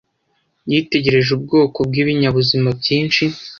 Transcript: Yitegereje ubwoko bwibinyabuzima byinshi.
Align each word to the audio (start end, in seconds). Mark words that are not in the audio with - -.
Yitegereje 0.71 1.29
ubwoko 1.37 1.77
bwibinyabuzima 1.87 2.69
byinshi. 2.79 3.23